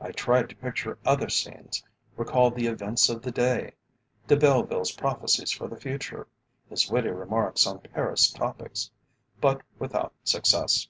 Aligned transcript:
I 0.00 0.12
tried 0.12 0.48
to 0.48 0.56
picture 0.56 0.96
other 1.04 1.28
scenes, 1.28 1.84
recalled 2.16 2.54
the 2.56 2.68
events 2.68 3.10
of 3.10 3.20
the 3.20 3.30
day 3.30 3.72
De 4.26 4.34
Belleville's 4.34 4.92
prophecies 4.92 5.50
for 5.50 5.68
the 5.68 5.76
future 5.76 6.26
his 6.70 6.90
witty 6.90 7.10
remarks 7.10 7.66
on 7.66 7.80
Paris 7.80 8.30
topics 8.30 8.90
but 9.42 9.60
without 9.78 10.14
success. 10.24 10.88